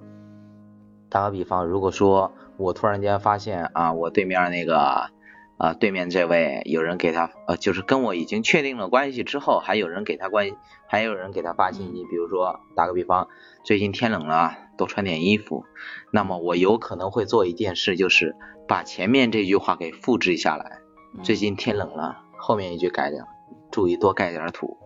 [1.08, 5.10] 打个比方，如果说我突然间发现啊，我对面那个
[5.58, 10.50] 啊，对面这位有人给他呃，就是跟我已经确定了关系之后，还有人给他关，
[10.86, 13.28] 还有人给他发信息，比如说打个比方，
[13.64, 15.64] 最近天冷了，多穿点衣服，
[16.10, 18.36] 那么我有可能会做一件事，就是
[18.68, 20.78] 把前面这句话给复制下来，
[21.16, 23.26] 嗯最近天冷了，后面一句改掉，
[23.70, 24.76] 注意多盖点土。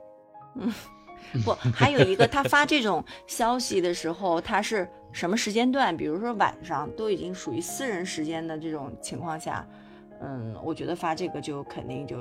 [0.55, 0.73] 嗯
[1.45, 5.97] 不，还有一个，他发这种消息的时候，他是什么时间段？
[5.97, 9.65] 比如说晚上，都已经属于私人时间的这种情况下，
[10.21, 12.17] 嗯，我觉得发这个就肯定就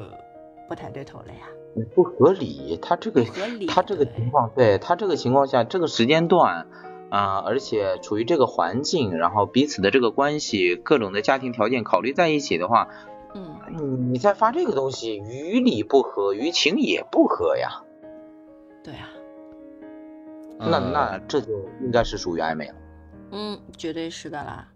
[0.68, 1.48] 不太对头了呀。
[1.94, 6.68] 不合理，他这个合理他这个情况，对他这个情况下，这个时间段
[7.10, 12.88] 啊、而且处于这个环境，然后彼此的这个关系，各种的家庭条件考虑在一起的话，
[13.34, 17.84] 嗯，你再发这个东西，于理不合，于情也不合呀。
[18.84, 19.10] 对啊，
[20.60, 22.76] 那呃那这就应该是属于暧昧了。
[23.32, 24.68] 嗯，绝对是的啦。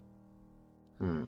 [1.00, 1.28] 嗯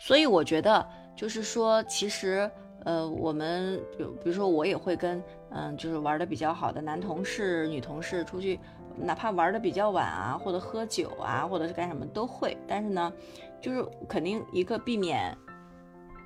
[0.00, 0.84] 所以我觉得
[1.14, 2.50] 就是说，其实
[2.84, 8.58] 呃，我们比如比如说我也会跟嗯、就是玩的比较好的男同事、女同事出去，
[8.96, 12.56] 哪怕玩的比较晚啊，或者喝酒啊，或者是干什么都会。
[12.66, 13.12] 但是呢，
[13.60, 15.36] 就是肯定一个避免，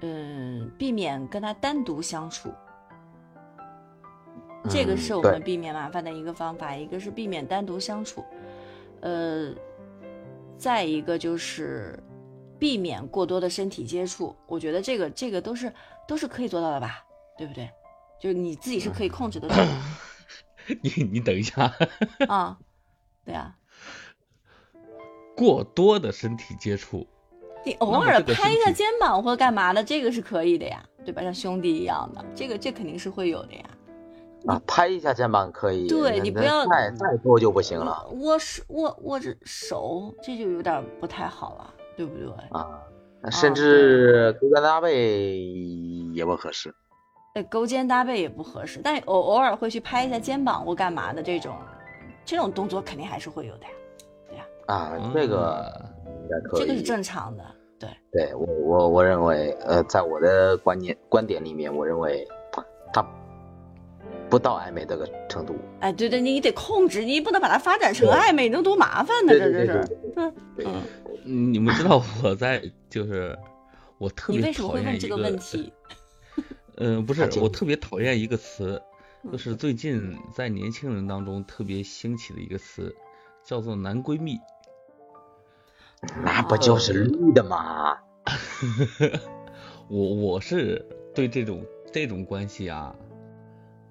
[0.02, 2.50] 嗯，避免跟他单独相处，
[4.68, 8.22] 这个嗯是我们避免麻烦的一个方法，一个是避免单独相处，
[9.00, 9.52] 呃，
[10.58, 11.98] 再一个就是
[12.64, 14.34] 避免过多的身体接触。
[14.46, 15.70] 我觉得这个这个都是
[16.08, 17.04] 都是可以做到的吧，
[17.36, 17.68] 对不对？
[18.18, 19.68] 就是你自己是可以控制得住的
[20.80, 21.70] 你你等一下，
[22.26, 22.56] 啊，
[23.22, 23.54] 对啊，
[25.36, 27.06] 过多的身体接触，
[27.66, 31.20] 你偶尔拍一下肩膀或干嘛的，这个是可以的呀，对吧？
[31.20, 33.64] 像兄弟一样的，这个这肯定是会有的呀。
[34.46, 42.28] 啊，拍一下肩膀可以，对你不要再再多就不行了握手握握着手，这就有点不太好了，对不对？
[42.50, 42.80] 啊。
[43.30, 45.38] 甚至勾肩搭背
[46.12, 46.74] 也不合适。
[47.34, 51.56] 呃，勾肩搭背也不合适，但偶偶尔会去拍一下肩膀或干嘛的这种，
[52.24, 53.70] 这种动作肯定还是会有的呀，
[54.28, 55.72] 对呀啊，这个
[56.06, 56.60] 嗯应该可以。
[56.60, 57.42] 这个是正常的。
[57.78, 62.28] 对，对我我我认为，呃，在我的观念观点里面，我认为
[62.92, 63.02] 他
[64.30, 65.54] 不到暧昧这个程度。
[65.80, 69.84] 哎，对对，你得控制，你不能把它发展成暧昧，那多麻烦呢，这这是。
[71.26, 73.34] 嗯你们知道我在就是
[73.96, 75.72] 我特别你为什么讨厌一会问这个问题？
[76.76, 78.82] 嗯、不是我特别讨厌一个词，
[79.22, 82.94] 嗯就是最近在年轻人当中特别兴起的一个词，
[83.42, 84.38] 叫做男闺蜜。
[86.22, 87.96] 那不就是绿的吗？
[89.88, 90.84] 我我是
[91.14, 92.94] 对这种这种关系啊，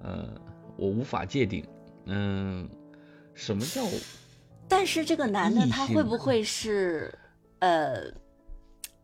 [0.04, 0.30] 呃，
[0.78, 1.66] 我无法界定。
[2.06, 2.70] 嗯，
[3.34, 3.82] 什么叫
[4.68, 7.14] 但是这个男的他会不会是
[7.60, 8.04] 呃，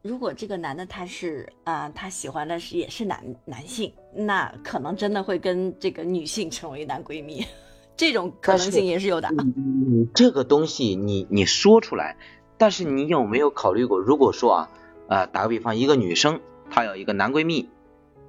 [0.02, 7.46] 如果这个男的他是啊、他喜欢的是也是男男性，那可能真的会跟这个女性成为男闺蜜，
[7.96, 9.30] 这种可能性也是有的。
[9.32, 12.18] 你这个东西你你说出来，
[12.58, 14.70] 但是你有没有考虑过，如果说啊，
[15.08, 17.70] 呃，打个比方，一个女生她有一个男闺蜜，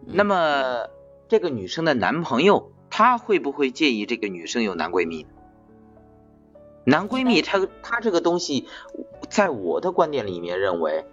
[0.06, 0.86] 嗯那么
[1.30, 5.26] 这个女生的男朋友他会不会介意这个女生有男闺蜜？
[6.84, 8.66] 男闺蜜他他这个东西，
[9.28, 11.04] 在我的观点里面认为，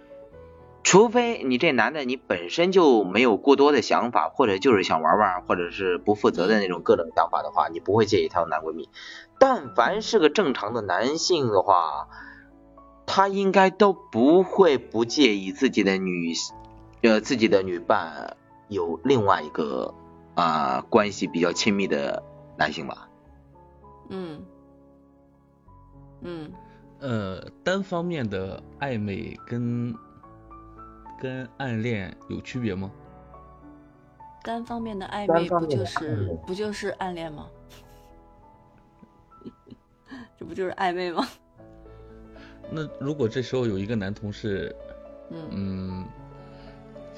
[0.82, 8.88] 除非你这男的你本身就没有过多的想法，或者就是想玩玩，或者是不负责的那种各种想法的话，你不会介意他有男闺蜜。
[9.38, 12.08] 但凡是个正常的男性的话，
[13.06, 16.32] 他应该都不会不介意自己的女，
[17.02, 19.94] 呃，自己的女伴有另外一个
[20.38, 22.22] 啊、关系比较亲密的
[22.56, 23.08] 男性吧？
[24.10, 24.40] 嗯
[26.20, 26.52] 嗯，
[27.00, 29.92] 呃单方面的暧昧跟
[31.20, 32.88] 跟暗恋有区别吗？
[34.44, 37.48] 单方面的暧昧不就是不就是暗恋吗？
[40.38, 41.26] 这不就是暧昧吗？
[42.70, 44.74] 那如果这时候有一个男同事，
[45.30, 46.06] 嗯嗯，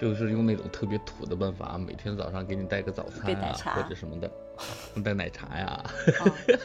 [0.01, 4.31] 就是用那种特别土的办法，每天早上给你带个早餐啊，或者什么的，
[5.05, 5.85] 带奶茶呀，
[6.49, 6.59] 嗯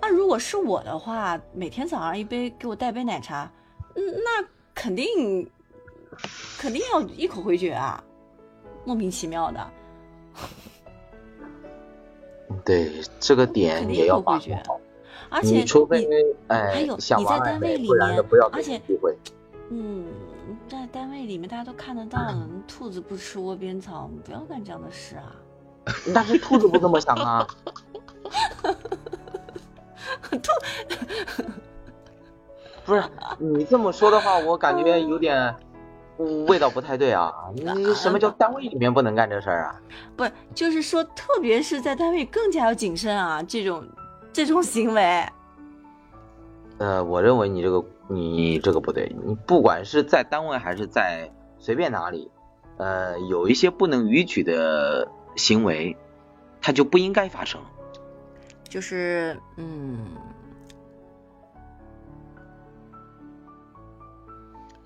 [0.00, 3.50] 那如果是我的话，每天早上一杯给我带杯奶茶，
[3.94, 5.48] 嗯，那肯定
[6.58, 8.02] 肯定要一口回绝啊，
[8.84, 9.70] 莫名其妙的，
[12.64, 14.54] 对，这个肯点定也要回绝。
[14.66, 14.80] 控好。
[15.30, 16.14] 而且你除非你
[16.48, 19.16] 哎还有想你在单位里不然的面不要给而且你机会。
[19.70, 20.04] 嗯，
[20.72, 22.34] 在单位里面大家都看得到的，
[22.66, 25.36] 兔子不吃窝边草，不要干这样的事啊。
[26.14, 27.46] 但是兔子不这么想啊。
[30.30, 30.38] 兔
[32.86, 33.04] 不是
[33.38, 35.54] 你这么说的话，我感觉有点
[36.16, 37.30] 嗯味道不太对啊。
[37.54, 39.78] 你什么叫单位里面不能干这事儿啊？
[40.16, 43.86] 不是，就是说，特别是在单位更加要谨慎啊，这种
[44.32, 45.22] 这种行为。
[46.78, 52.30] 呃，我认为你这个你这个不对，你不管是在单位还是在随便哪里，
[52.76, 55.96] 呃，有一些不能逾矩的行为，
[56.60, 57.58] 它就不应该发生。
[58.68, 59.98] 就是嗯，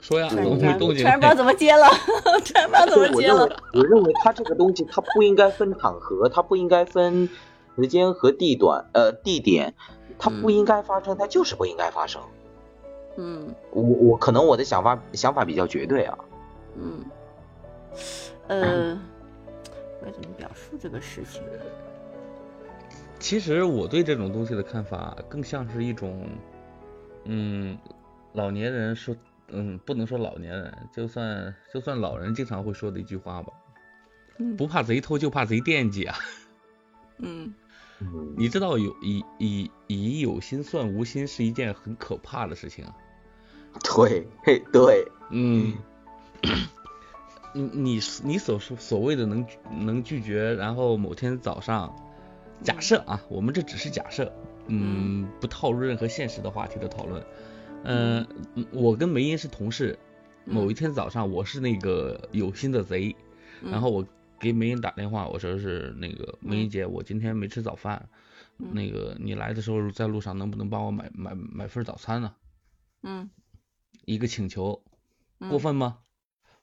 [0.00, 1.86] 说呀，突然东突然东西突然不知道怎么接了，
[2.44, 7.28] 突然不知道怎么接我认为了。，我认为它这个东西它不应该分场合，它不应该分
[7.76, 9.74] 时间和地段，呃，地点，
[10.16, 12.22] 它不应该发生，它就是不应该发生。
[13.16, 16.18] 嗯我我可能我的想法想法比较绝对啊，
[16.76, 17.04] 嗯，
[18.48, 18.98] 呃，
[20.04, 21.42] 该怎么表述这个事情？
[23.18, 26.28] 其实我对这种东西的看法更像是一种，
[27.24, 27.76] 嗯，
[28.34, 29.16] 老年人说，
[29.48, 33.52] 嗯，不能说老年人，就算就算老人经常会说的一句话吧，
[34.38, 36.16] 嗯不怕贼偷，就怕贼惦记啊。
[37.18, 37.54] 嗯
[38.00, 42.94] 嗯，你知道有以以以有心算无心是一件很可怕的事情啊。
[43.84, 45.74] 对，嘿，对，嗯，
[47.54, 49.46] 你你你所说所谓的能
[49.80, 51.94] 能拒绝，然后某天早上，
[52.62, 54.32] 假设啊，我们这只是假设，
[54.66, 57.24] 嗯，不套入任何现实的话题的讨论。
[57.84, 58.26] 嗯、
[58.72, 59.98] 我跟梅英是同事，
[60.44, 63.14] 某一天早上我是那个有心的贼，
[63.62, 64.04] 嗯然后我
[64.40, 68.08] 给梅英打电话，我说是那个梅英姐，我今天没吃早饭，
[68.58, 72.34] 嗯那个你来的时候在路上能不能帮我买买买份早餐呢？
[73.02, 73.30] 嗯，
[74.06, 74.82] 一个请求，
[75.40, 75.98] 嗯过分吗？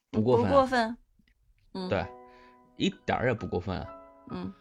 [0.09, 0.97] 不不过分啊，过分。
[1.73, 2.07] 嗯，，对，
[2.77, 3.87] 一点儿也不过分啊。
[4.31, 4.51] 嗯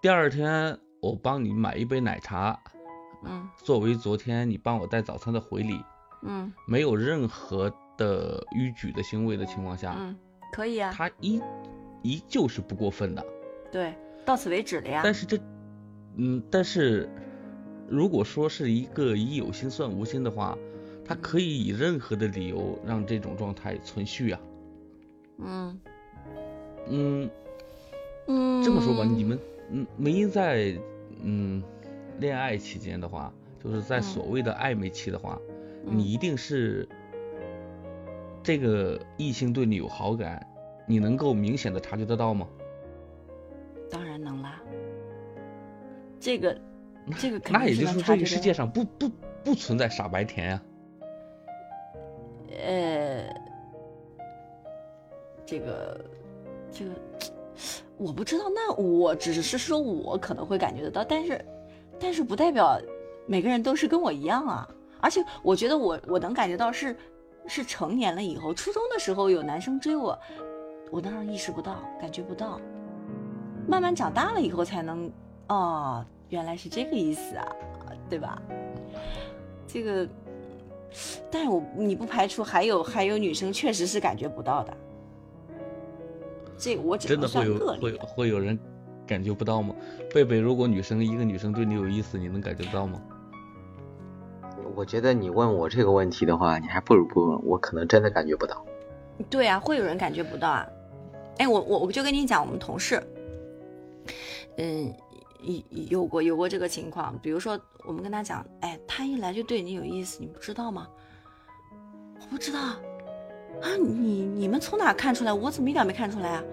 [0.00, 2.60] 第二天我帮你买一杯奶茶，
[3.24, 5.82] 嗯作为昨天你帮我带早餐的回礼，
[6.22, 10.16] 嗯没有任何的逾矩的行为的情况下，嗯，
[10.52, 11.40] 可以啊，他依
[12.02, 13.24] 依旧是不过分的。
[13.72, 13.96] 对，
[14.26, 15.00] 到此为止了呀。
[15.02, 15.38] 但是这，
[16.16, 17.08] 嗯，但是
[17.88, 20.56] 如果说是一个以有心算无心的话，
[21.08, 24.40] 他可以以任何的理由让这种状态存续啊。
[25.38, 25.80] 嗯
[26.88, 27.30] 嗯，
[28.26, 29.38] 嗯，这么说吧，你们
[29.70, 30.76] 嗯，梅英在
[31.22, 31.62] 嗯
[32.20, 35.40] 恋爱期间的话，就是在嗯所谓的暧昧期的话，
[35.86, 36.86] 嗯你一定是
[38.42, 40.46] 这个异性对你有好感，
[40.86, 42.46] 你能够明显的察觉得到吗？
[43.90, 44.60] 当然能啦。
[46.20, 46.60] 这个
[47.16, 49.08] 这个肯那也就是说，这个世界上不不
[49.44, 50.62] 不存在傻白甜呀、
[52.66, 53.34] 呃，
[55.46, 56.04] 这个
[56.72, 56.90] 这个
[57.96, 61.44] 我不知道，那我只是说我可能会感觉得到，但是
[61.98, 62.80] 但是不代表
[63.26, 64.68] 每个人都是跟我一样啊。
[65.00, 66.96] 而且我觉得我我能感觉到是
[67.46, 70.18] 是成年了以后，初中的时候有男生追我，
[70.90, 72.60] 我那时候意识不到，感觉不到，
[73.66, 75.10] 慢慢长大了以后才能
[75.48, 77.46] 哦，原来是这个意思啊，
[78.10, 78.42] 对吧？
[79.66, 80.08] 这个，
[81.30, 84.76] 但是我你不排除还有还有女生确实是感觉不到的，
[86.56, 87.98] 这个我只能真的会有算个会例。
[88.00, 88.58] 会有人
[89.06, 89.74] 感觉不到吗？
[90.12, 93.00] 贝贝，如果女生一个女生对你有意思，你能感觉到吗？
[94.74, 98.64] 我觉得你问我这个问题的话，你还不如不问，我可能真的感觉不到。
[99.28, 100.66] 对啊，会有人感觉不到啊。
[101.38, 103.02] 哎，我我我就跟你讲，我们同事，
[104.56, 104.92] 嗯，
[105.40, 110.86] 有有过有过这个情况，比如说我们跟他讲，哎，他一来就对你有意思，你不知道吗？
[112.20, 115.32] 我不知道啊，你你们从哪看出来？
[115.32, 116.44] 我怎么一点没看出来啊？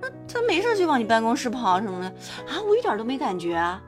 [0.00, 2.06] 那他没事就往你办公室跑什么的
[2.46, 3.82] 啊，我一点都没感觉啊。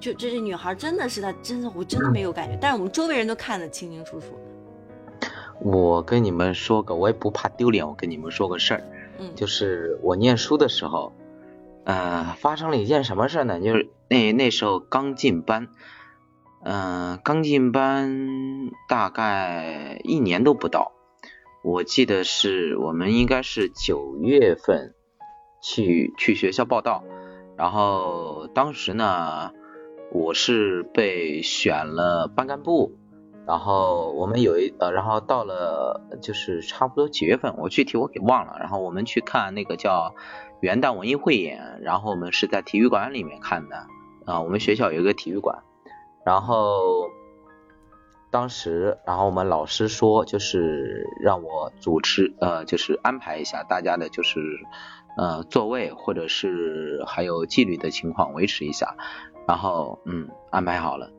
[0.00, 4.26] 就这这女孩真的是她，真的我真的没有感觉，但是我们周围人都看得清清楚楚。
[5.60, 8.82] 我跟你们说个，我也不怕丢脸，我跟你们说个事儿，
[9.18, 11.12] 嗯，就是我念书的时候，
[11.88, 13.62] 呃，发生了一件什么事呢？
[13.62, 15.68] 就是那那时候刚进班，
[16.62, 20.92] 嗯、刚进班大概一年都不到，
[21.64, 24.94] 我记得是我们应该是九月份
[25.62, 27.04] 去去学校报道，
[27.56, 29.52] 然后当时呢，
[30.12, 32.97] 我是被选了班干部。
[33.48, 38.58] 然后我们有一呃，然后到了就是差不多几月份，我具体我给忘了。
[38.60, 40.14] 然后我们去看那个叫
[40.60, 43.86] 元旦文艺汇演，然后我们是在体育馆里面看的
[44.26, 45.62] 啊、我们学校有一个体育馆，
[46.26, 47.08] 然后
[48.30, 54.40] 当时，然后我们老师说就是让我主持呃，就是安排一下大家的就是
[55.16, 58.94] 呃座位或者是还有纪律的情况维持一下，
[59.46, 61.10] 然后嗯安排好了。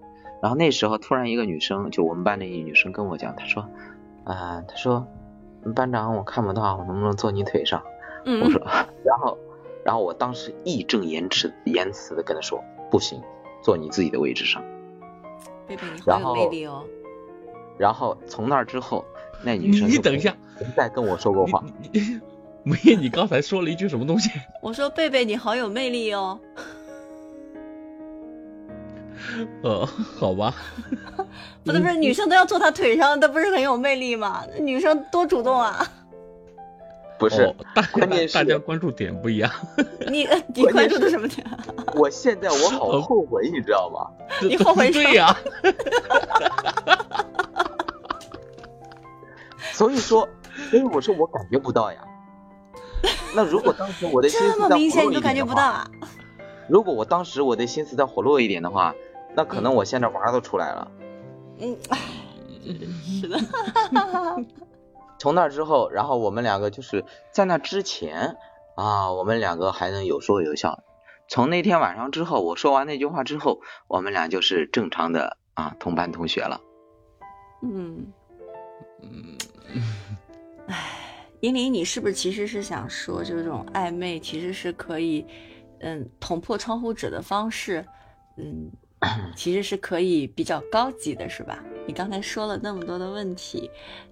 [0.41, 3.67] 然后那时候突然一个女生，就我们班的一个女生跟我讲，她说，
[4.23, 5.07] 啊、她说
[5.75, 7.83] 班长我看不到，我能不能坐你腿上？
[8.25, 8.61] 嗯，我说，
[9.03, 9.37] 然后，
[9.83, 13.21] 然后我当时义正言辞言辞的跟她说，不行，
[13.61, 14.63] 坐你自己的位置上。
[15.67, 16.83] 贝贝你好有魅力哦。
[17.77, 19.05] 然后从那之后，
[19.43, 21.63] 那女生就你等一下，没再跟我说过话。
[21.81, 22.19] 你你
[22.63, 24.29] 母爷，你刚才说了一句什么东西？
[24.61, 26.39] 我说贝贝你好有魅力哦。
[29.63, 29.85] 呃，
[30.17, 30.53] 好吧。
[31.65, 34.43] 不是不是，女生都要坐他腿上，他不是很有魅力吗？
[34.59, 35.85] 女生多主动啊。
[37.19, 39.51] 不是哦，大关键是大家关注点不一样。
[40.07, 41.45] 你你关注的什么点？
[41.95, 44.09] 我现在我好后悔，你知道吗？
[44.41, 45.37] 你后悔什么对呀、
[49.73, 50.25] 所以说，
[50.69, 51.99] 所以我说我感觉不到呀。
[53.35, 55.91] 那如果当时我的心这思再么明显你都活络一点的话，感觉不到啊？
[56.69, 58.95] 如果我当时我的心思再活络一点的话，
[59.39, 60.91] 那可能我现在娃都出来了。
[61.59, 61.97] 嗯，唉
[63.21, 63.39] 是的。
[65.17, 68.35] 从那之后，然后我们两个就是在那之前
[68.75, 70.83] 啊，我们两个还能有说有笑。
[71.29, 76.59] 从那天晚上之后，我说完那句话之后，我们俩就是正常的啊同班同学了。
[77.63, 78.11] 嗯，
[79.01, 79.37] 嗯，
[80.67, 80.75] 唉，
[81.39, 85.25] 英玲，你是不是其实是想说，这种暧昧其实是可以，
[85.79, 87.85] 嗯，捅破窗户纸的方式，
[88.37, 88.69] 嗯，
[89.35, 91.63] 其实是可以比较高级的，是吧？
[91.87, 93.71] 你刚才说了那么多的问题，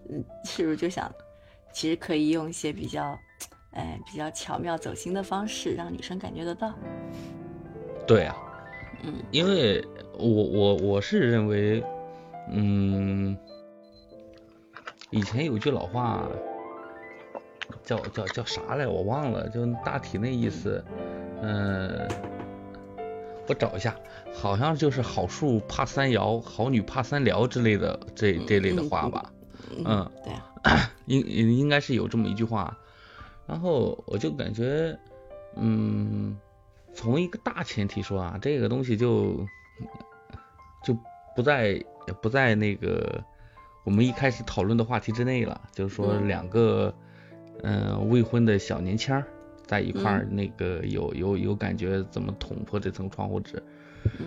[0.09, 1.13] 嗯，是不是就想，
[1.73, 3.17] 其实可以用一些比较，
[3.71, 6.73] 哎，比较巧妙走心的方式，让女生感觉得到？
[8.07, 8.35] 对啊、
[9.03, 9.85] 嗯因为
[10.17, 11.83] 我我我是认为，
[12.51, 13.37] 嗯，
[15.09, 16.25] 以前有句老话
[17.83, 20.83] 叫叫叫啥来，我忘了，就大体那意思，
[21.41, 22.07] 嗯、
[23.47, 23.95] 我找一下，
[24.33, 29.31] 好像就是好树怕三摇，好女怕三撩之类的这这类的话吧，
[29.85, 32.77] 嗯，对啊， 应应该是有这么一句话，
[33.45, 34.97] 然后我就感觉，
[35.55, 36.37] 嗯，
[36.93, 39.45] 从一个大前提说啊，这个东西就
[40.83, 40.97] 就
[41.35, 41.83] 不在
[42.21, 43.23] 不在那个
[43.83, 46.27] 我们一开始讨论的话题之内了，就是说嗯。
[46.27, 46.93] 两个
[47.63, 49.25] 嗯、呃未婚的小年轻儿
[49.67, 53.61] 在一块儿，那个有有有感觉怎么捅破这层窗户纸，
[54.19, 54.25] 嗯。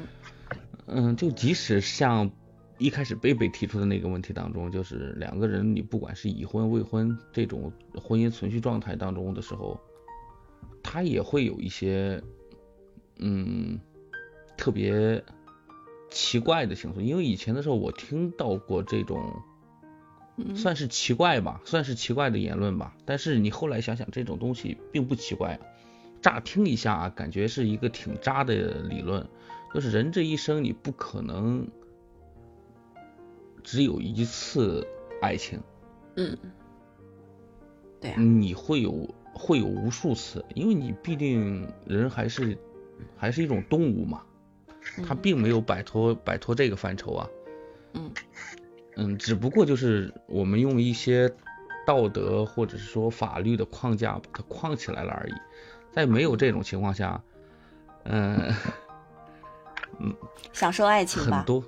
[0.93, 2.29] 嗯，就即使像
[2.77, 9.81] 一开始贝贝提出的那个问题当中，就是两个人你不管是已婚未婚这种婚姻存续状态当中的时候，
[10.83, 12.21] 他也会有一些
[13.19, 13.79] 嗯
[14.57, 15.23] 特别
[16.11, 19.43] 奇怪的情绪，因为以前的时候我听到过这种嗯
[20.57, 25.55] 算是奇怪吧，算是奇怪的言论吧，但是你后来想想，这种东西并不奇怪。
[25.55, 25.61] 啊。
[26.23, 29.27] 乍听一下啊，感觉是一个挺渣的理论，
[29.73, 31.67] 就是人这一生你不可能
[33.65, 34.87] 只有一次
[35.23, 35.59] 爱情，
[36.17, 36.37] 嗯，
[38.03, 42.59] 对啊，你会有会有无数次，因为你毕竟人还是
[43.17, 44.23] 还是一种动物嘛，
[45.07, 47.31] 它嗯并没有摆脱摆脱这个范畴啊。
[47.95, 48.11] 嗯
[48.97, 51.33] 嗯，只不过就是我们用一些
[51.87, 55.33] 道德或者是说法律的框架把它框起来了而已。
[55.93, 57.21] 在没有这种情况下，
[58.05, 58.55] 嗯
[59.99, 60.15] 嗯、
[60.53, 61.45] 享受爱情吧很。
[61.45, 61.65] 多，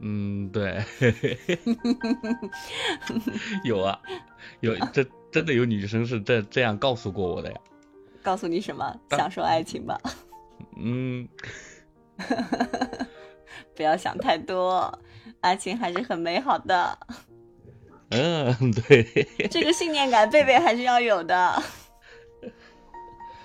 [0.00, 0.82] 嗯，对，
[3.64, 3.98] 有啊，
[4.60, 7.58] 有这真的有女生是这这样告诉过我的呀。
[8.22, 8.94] 告诉你什么？
[9.10, 9.98] 享受爱情吧，
[10.76, 11.26] 嗯，
[13.74, 14.96] 不要想太多，
[15.40, 16.98] 爱情还是很美好的。
[18.10, 19.02] 嗯，对，
[19.50, 21.62] 这个信念感，贝贝还是要有的。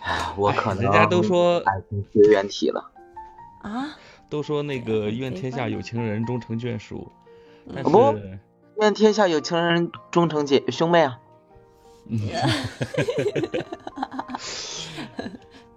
[0.02, 2.92] 唉，我可能人家都说爱情绝缘体了。
[3.62, 3.98] 啊，
[4.30, 7.12] 都说那个愿天下有情人终成眷属，
[7.74, 8.40] 但是
[8.82, 11.20] 愿天下有情人终成姐兄妹啊！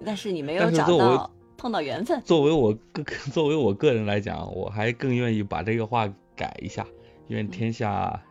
[0.05, 2.21] 但是你没有找到碰到缘分。
[2.23, 3.03] 作为我个
[3.33, 6.87] 作为我个人来讲，我还更愿意把这个话改一下，
[7.29, 8.23] 愿天下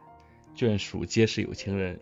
[0.56, 2.00] 眷属皆是有情人，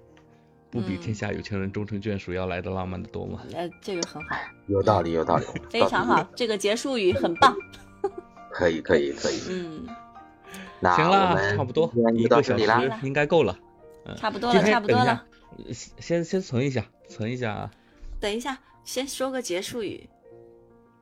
[0.69, 3.41] 不比嗯天下有情人终成眷属要来的浪漫的多吗？
[3.53, 4.36] 呃，这个很好，
[4.67, 7.55] 有道理，有道理，非常好，这个结束语很棒。
[8.51, 9.39] 可以，可以，可以。
[9.49, 9.88] 嗯，
[10.80, 12.55] 那行了，差不多一个小。
[12.57, 12.63] 时
[13.01, 13.57] 应该够了。
[14.05, 15.26] 嗯，差不多了，差不多了。
[15.99, 17.71] 先先存一下，存一下。
[18.19, 20.07] 等一下，先说个结束语。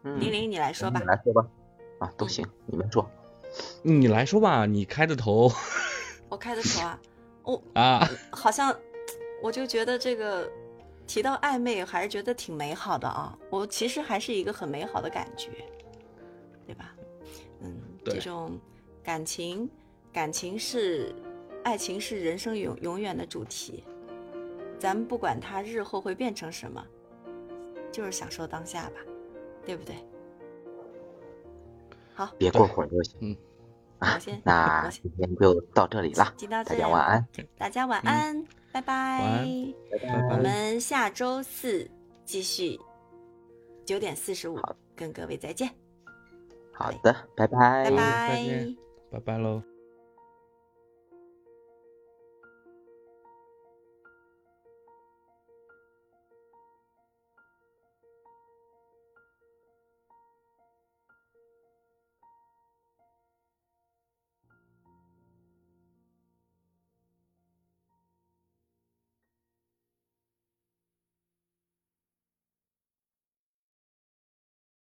[0.03, 1.05] 嗯玲玲，你来说吧你。
[1.05, 1.47] 来说吧。
[1.99, 3.09] 啊，都行，你们说。
[3.83, 5.51] 你来说吧，你开的头
[6.29, 6.99] 我开的头啊，
[7.43, 8.75] 我啊，好像
[9.43, 10.49] 我就觉得这个
[11.05, 13.37] 提到暧昧，还是觉得挺美好的啊。
[13.49, 15.49] 我其实还是一个很美好的感觉，
[16.65, 16.95] 对吧？
[17.59, 17.75] 嗯，
[18.05, 18.57] 这种
[19.03, 19.69] 感情，
[20.11, 21.13] 感情是
[21.63, 23.83] 爱情是人生永永远的主题。
[24.79, 26.83] 咱们不管它日后会变成什么，
[27.91, 28.95] 就是享受当下吧，
[29.65, 29.95] 对不对？
[32.13, 33.37] 好，别过火就行。
[33.99, 37.27] 啊我先，那今天就到这里了，到这大家晚安。
[37.57, 38.93] 大家晚安，拜拜。
[38.93, 39.73] 安。
[39.91, 40.35] 拜拜。
[40.35, 41.89] 我们下周四
[42.25, 42.79] 继续
[43.85, 44.59] 九点四十五
[44.95, 45.69] 跟各位再见，
[46.73, 47.89] 好的，拜拜。
[47.89, 48.75] 拜拜。
[49.11, 49.61] 拜拜喽。